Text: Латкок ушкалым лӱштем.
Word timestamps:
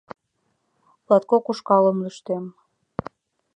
Латкок 1.09 1.45
ушкалым 1.51 1.97
лӱштем. 2.03 2.45